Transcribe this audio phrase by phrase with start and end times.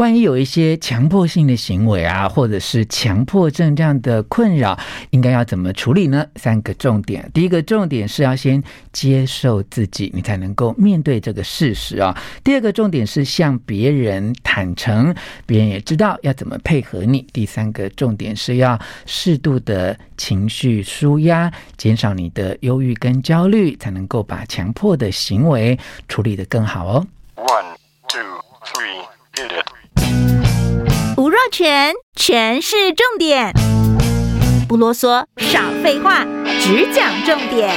[0.00, 4.78] 万一有一些强迫性的行为啊，或者是强迫症这样的困扰，
[5.10, 6.26] 应该要怎么处理呢？
[6.36, 8.62] 三个重点，第一个重点是要先
[8.94, 12.16] 接受自己，你才能够面对这个事实啊。
[12.42, 17.26] 第二个重点是向别人坦诚，别人也知道要怎么配合你。
[17.30, 25.78] 第三个重点是要适度的情绪舒压，减少你的忧郁跟焦虑，才能够把强迫的行为
[26.08, 27.06] 处理得更好哦。
[31.50, 33.52] 全全是，重点，
[34.68, 36.24] 不啰嗦，少废话，
[36.60, 37.68] 只讲重点。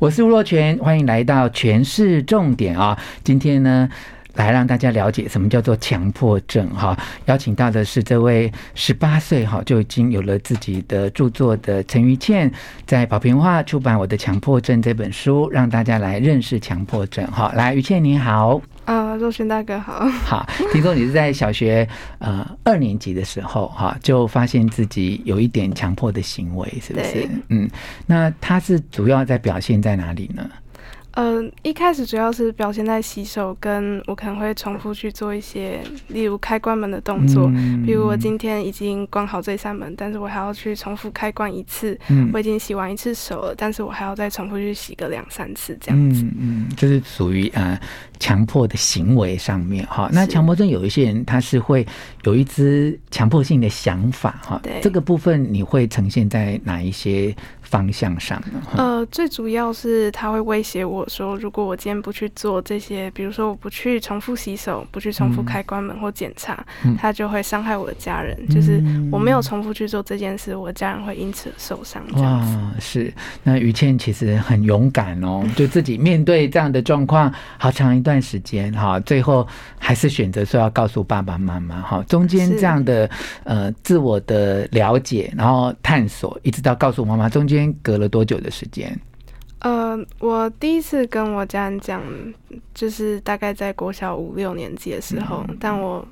[0.00, 2.98] 我是吴若全，欢迎来到全是重点啊！
[3.22, 3.88] 今天呢，
[4.34, 6.96] 来让大家了解什么叫做强迫症哈，
[7.26, 12.50] 邀请到的是这位十八岁哈就已经有了自己的著作的陈于倩，
[12.86, 17.52] 在宝瓶画出版《我的强迫症》这本书，让大家来认识强迫症哈。
[17.54, 21.86] 来，于倩你好，啊，若权大哥好，好，听说你是在小学
[22.18, 27.28] 呃二年级的时候哈就发现自己有一点强迫的行为，是不是？
[27.48, 27.68] 嗯，
[28.06, 30.48] 那它是主要在表现在哪里呢？
[31.12, 37.50] 嗯、呃，一开始主要是表现在洗手，跟我可能会重复去做一些，例如开关门的动作。
[37.54, 41.98] 嗯、比如我今天已经关好这扇门，但是我还要去重复开关一次。
[42.08, 46.22] 嗯、我已经洗完一次手了，但是我还要再重复去洗个两三次这样子。
[46.38, 47.78] 嗯，这、嗯就是属于呃
[48.18, 50.08] 强迫的行为上面哈。
[50.12, 51.86] 那强迫症有一些人他是会
[52.24, 54.60] 有一支强迫性的想法哈。
[54.62, 54.80] 对。
[54.82, 58.62] 这个部分你会呈现在哪一些方向上呢？
[58.76, 68.36] 呃，最主要是他会威胁我说，如果我今天不去做这些，比如说我不去重复洗手，不去重复开关门或检查，嗯、他就会伤害我的家人。
[68.40, 72.02] 嗯、就是我没有重复去做这件事，我的家人会因此受伤。
[72.14, 72.44] 哇，
[72.78, 73.12] 是。
[73.42, 79.46] 那于倩其实很勇敢哦， 就自己面对这样的状况好长一段时间哈，最后
[79.78, 82.04] 还是选择说要告诉爸爸妈妈哈。
[82.08, 83.08] 中间这样的
[83.44, 87.72] 呃自我的了解，然后探索，一直到告诉妈妈中间。
[87.82, 88.98] 隔了多久的时间？
[89.62, 92.02] 呃，我第一次跟我家人讲，
[92.74, 95.44] 就是大概在国小五六年级的时候。
[95.48, 96.06] 嗯、但我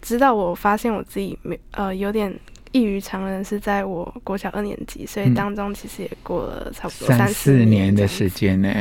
[0.00, 2.32] 知道，我发现我自己没呃有点
[2.70, 8.72] 异于常人，是在我国小二年级，所以当中其实也过了差不多三四年，三四年的时间呢。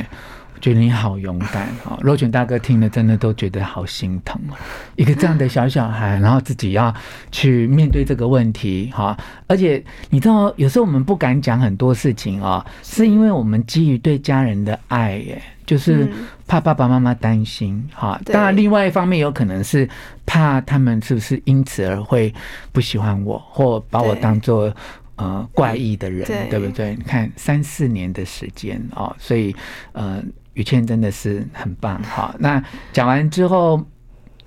[0.55, 4.41] 我觉得你好勇敢哈，肉卷大哥听了真的都觉得好心疼。
[4.95, 6.91] 一个这样的小小孩，然后自己要
[7.29, 9.15] 去面对这个问题哈，
[9.47, 16.09] 而且你知道，有时候我们不敢讲很多事情啊，是因为我们基于对家人的爱耶，就是
[16.47, 18.19] 怕爸爸妈妈担心哈。
[18.25, 19.87] 当然，另外一方面有可能是
[20.25, 22.33] 怕他们是不是因此而会
[22.71, 24.73] 不喜欢我，或把我当做
[25.17, 26.95] 呃怪异的人，对不对？
[26.95, 29.53] 你看三四年的时间哦，所以
[29.91, 30.23] 呃。
[30.55, 32.61] 瑜倩真的是很棒哈，那
[32.91, 33.81] 讲完之后，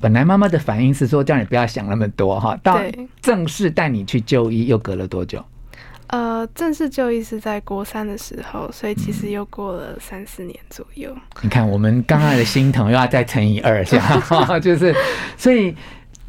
[0.00, 2.78] 本来妈妈的反应是说叫你不要想那么多哈，到
[3.22, 5.42] 正式带你去就医又隔了多久？
[6.08, 11.10] 呃，正式就医是在国三的时候，所以其实又过了三四年左右。
[11.14, 14.20] 嗯、你看，我们刚刚的心疼又要再乘以二下，
[14.60, 14.94] 就是
[15.36, 15.74] 所以。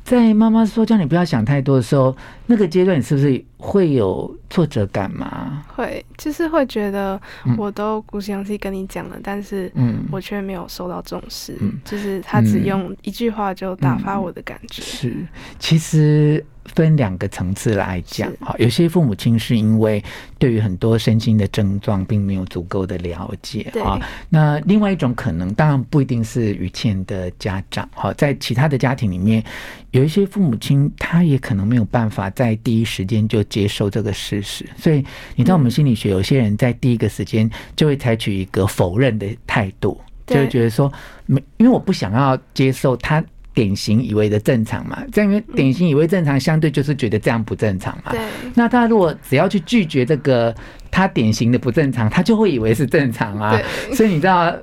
[0.01, 2.17] 在妈妈说叫你不要想太多的时候，
[2.47, 5.65] 那个阶段你是不是会有挫折感吗？
[5.67, 7.21] 会，就是会觉得
[7.57, 9.71] 我都鼓起勇气跟你讲了，嗯、但是
[10.09, 14.81] 我却没有受到重视，嗯、就是他只用一句话就打发我的感觉。
[14.81, 15.27] 嗯、是，
[15.59, 16.43] 其实。
[16.75, 20.03] 分两个层次来讲，哈，有些父母亲是因为
[20.37, 23.99] 对于很多身心的症状并没有足够的了解，哈。
[24.29, 29.43] 那另外一种可能，当然不一定是于倩的家长，哈，在其他的家庭里面，
[29.89, 35.03] 有一些父母亲他也可能没有办法在第一时间就接受这个事实，所以
[35.35, 40.91] 你知道我们心理学有些人在第一个时间就会采取一个否认的态度，就会觉得说
[41.25, 43.23] 没，因为我不想要接受他。
[43.51, 48.11] 典型以为的正常嘛，这样因为典型以为正常，相对就是觉得这样不正常嘛。
[48.11, 48.21] 对。
[48.55, 50.55] 那他如果只要去拒绝这个
[50.89, 53.59] 他典型的不正常，他就会以为是正常啊。
[53.91, 54.55] 所以你知道，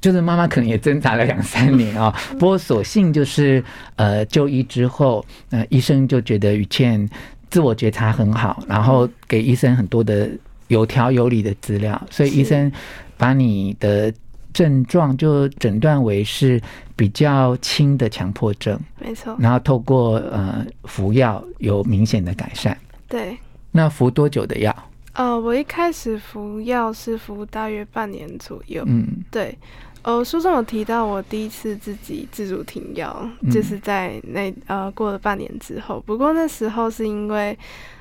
[0.00, 2.10] 就是妈妈可能也挣扎了两三年啊。
[2.36, 3.62] 不过所幸就是
[3.94, 7.08] 呃就医之后，呃医生就觉得于倩
[7.54, 10.28] 自我觉察很好，然后给医生很多的
[10.66, 12.72] 有条有理的资料，所以医生
[13.16, 14.12] 把你的。
[14.54, 16.62] 症状就诊断为是
[16.94, 19.36] 比较轻的强迫症，没错。
[19.36, 22.78] 然后透过呃服药有明显的改善。
[23.08, 23.36] 对。
[23.72, 24.72] 那服多久的药？
[25.14, 28.84] 呃，我一开始服药是服大约半年左右。
[28.86, 29.58] 嗯，对。
[30.04, 36.00] 呃，书中有提到我第一次自己自主停药，嗯、就是在那呃过了半年之后。
[36.06, 37.58] 不过那时候是因为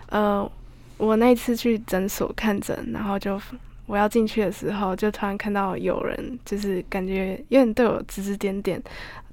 [0.09, 0.47] 呃
[0.97, 3.41] 我那次去诊所看诊，然后就。
[3.85, 8.81] 我要进去的时候，就突然看到有人，就是感觉有点对我指指点点，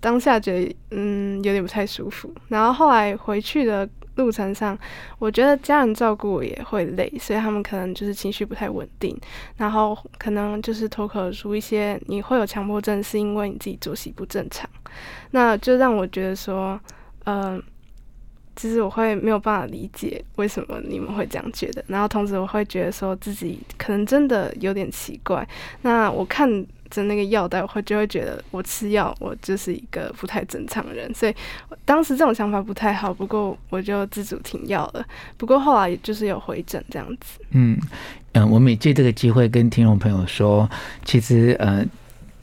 [0.01, 2.29] 当下觉得嗯有点不太舒服。
[2.49, 3.89] 然后后来回去的
[4.21, 4.79] 路程上，
[5.19, 9.19] 我觉得家人照顾也会累，所以他们可能就是情绪不太稳定，
[9.57, 14.69] 然后可能就是脱口而出一些你会有强迫症，是因为你自己作息不正常，
[15.33, 16.79] 那就让我觉得说，
[17.25, 17.63] 嗯、呃。
[18.57, 25.49] 其实我会没有办法理解为什么你们会这样觉得，然后同时我会觉得说自己可能真的有点奇怪。
[25.81, 26.47] 那我看
[26.91, 31.13] 着那个药袋，我会就会觉得我吃药，我就是一个不太正常的人。
[31.15, 31.35] 所以
[31.85, 35.05] 当时这种想法不太好，不过我就自主停药了。
[35.37, 37.41] 不过后来也就是有回诊这样子。
[37.53, 37.79] 嗯
[38.33, 40.69] 嗯，我们也借这个机会跟听众朋友说，
[41.05, 41.85] 其实呃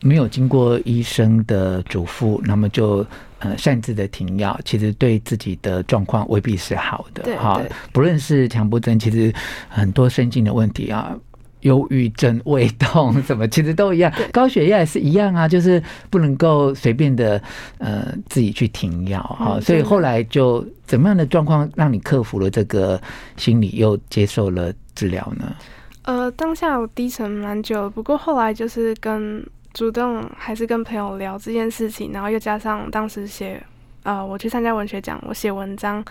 [0.01, 3.05] 没有经过医生的嘱咐，那么就。
[3.39, 7.61] 呃，擅自的停药，其实对自己的状况未必是好的哈。
[7.93, 9.31] 不论是强迫症，其实
[9.69, 11.15] 很多身心的问题啊，
[11.61, 14.11] 忧郁症、胃痛 什么，其实都一样。
[14.31, 17.41] 高血压也是一样啊，就是不能够随便的
[17.77, 19.61] 呃自己去停药哈、嗯。
[19.61, 23.01] 所以后来就怎么样的状况让你克服了这个
[23.35, 25.55] 心理，又接受了治疗呢？
[26.03, 29.45] 呃，当下我低沉蛮久，不过后来就是跟。
[29.73, 33.61] 主动还是跟朋友聊这件事情，然后又加上当时写，
[34.01, 36.03] 呃，我去参加文学奖，我写文章，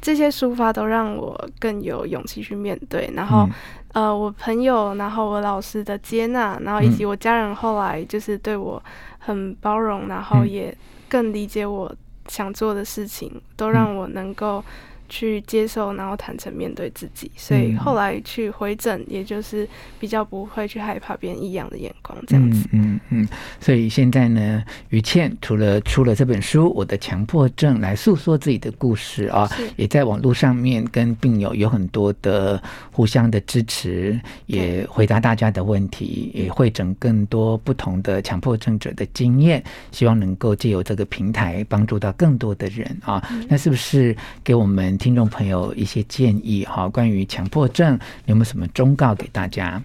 [0.00, 3.10] 这些抒发都让我更有勇气去面对。
[3.14, 3.48] 然后，
[3.94, 8.82] 嗯、呃，我朋友，然后我老师的接纳，然后以及我家人后来就是对我
[9.18, 10.76] 很包容，然后也
[11.08, 11.94] 更理解我
[12.26, 14.62] 想做的事情，都让我能够。
[15.08, 19.66] 去接受，然后坦诚面对自己，所以后来去回诊，也就是
[19.98, 22.68] 比较不会去害怕别人异样的眼光，这样子。
[22.72, 23.28] 嗯嗯，嗯。
[23.60, 32.62] 所以现在呢，于倩除了出了这本书《我的强迫症》来诉说自己的故事啊，也在网络上面跟病友有很多的
[32.92, 43.26] 互相的支持，也回答大家的问题，也会整更多不同的强迫症者的经验，希望能够借由这个平台帮助到更多的人啊。
[43.48, 44.14] 那是不是
[44.44, 44.97] 给我们？
[44.98, 47.94] 听众朋友一些建议哈，关于强迫症，
[48.26, 49.82] 你有没有什么忠告给大家？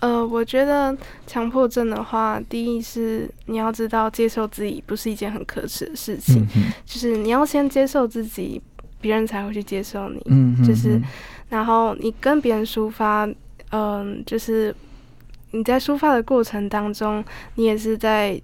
[0.00, 8.60] 呃，我觉得强迫症的话，第一是你要知道接受自己不是一件很可耻的事情，嗯，就是你要先接受自己，
[9.00, 10.22] 别人才会去接受你。
[10.26, 11.00] 嗯，就是
[11.48, 13.36] 然后你跟别人抒发，嗯，
[13.70, 14.74] 呃，就是
[15.50, 17.22] 你在抒发的过程当中，
[17.56, 18.40] 你也是在。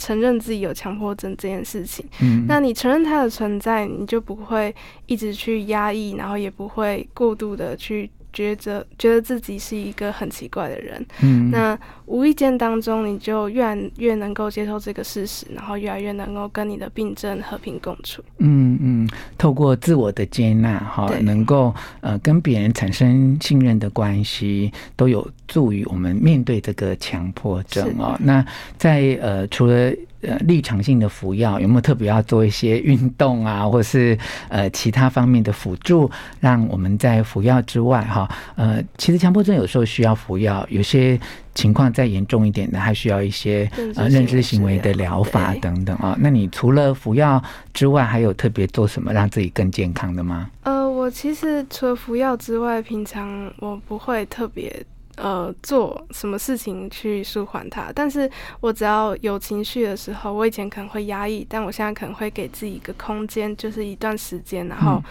[0.00, 4.74] 承认自己有强迫症这件事情，嗯，那你承认它的存在，你就不会
[5.06, 8.10] 一直去压抑，然后也不会过度的去。
[8.32, 18.22] 觉得觉得自己是一个很奇怪的人，嗯，那无意间当中，你就越来越能够接受这个事实，然后越来越能够跟你的病症和平共处。
[18.38, 28.16] 嗯嗯，透过自我的接纳，哈，能够呃跟别人产生信任的关系，都有助于我们面对这个强迫症哦。
[28.20, 28.44] 那
[28.76, 29.92] 在呃除了。
[30.22, 34.16] 呃，立场性的服药有没有特别要做一些运动啊，或是
[34.48, 41.18] 呃其他方面的辅助，让我们在服药之外，哈，呃，其实强迫症有时候需要服药，有些
[41.54, 46.14] 情况再严重一点的，还需要一些呃认知行为的疗法等等啊。
[46.20, 47.42] 那你除了服药
[47.72, 50.50] 之外，还有特别做什么让自己更健康的吗？
[50.64, 54.84] 呃，我其实除了服药之外，平常我不会特别。
[55.16, 57.90] 呃，做什么事情去舒缓它？
[57.94, 58.30] 但是
[58.60, 65.02] 我只要有情绪的时候，我以前可能会压抑，但我现在可能会给自己一个空间，就是一段时间，然后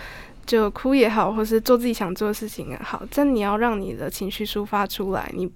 [0.45, 3.03] 就哭也好，或是做自己想做的事情也好。
[3.13, 5.47] 但你要让你的情绪抒发出来，你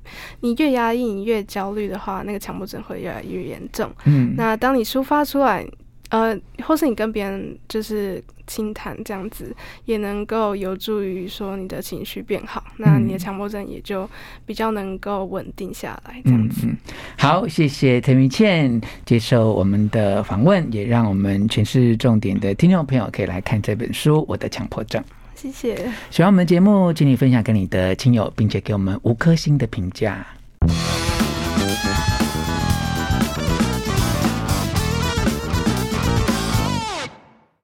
[0.42, 3.92] 你越压抑，你越焦虑的话，那个强迫症会越来越严重。
[4.06, 5.66] 嗯，那当你抒发出来。
[6.10, 14.10] 呃，或是你跟别人就是倾谈这样子，也能够有助于说你的情绪变好，嗯，那你的强迫症也就
[14.46, 16.68] 比较能够稳定下来这样子。
[16.68, 16.78] 嗯，
[17.18, 25.02] 好，谢谢陈明倩接受我们的访问，也让我们全市重点的听众朋友可以来看这本书《我的强迫症》。
[25.36, 25.76] 谢谢。
[26.10, 30.26] 喜欢我们的节目，请你分享给你的亲友，并且给我们五颗星的评价。